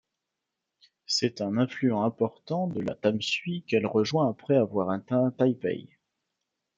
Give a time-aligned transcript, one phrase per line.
[1.05, 5.89] C'est un affluent important de la Tamsui qu'elle rejoint après avoir atteint Taipei.